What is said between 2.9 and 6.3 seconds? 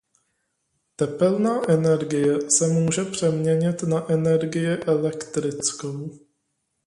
přeměnit na energii elektrickou.